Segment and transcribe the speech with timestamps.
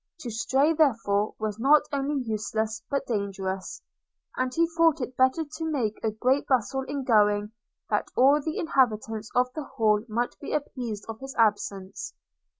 [0.21, 3.83] To stay, therefore, was not only useless, but dangerous;
[4.35, 7.51] and he thought it better to make a great bustle in going,
[7.91, 12.15] that all the inhabitants of the Hall might be apprised of his absence.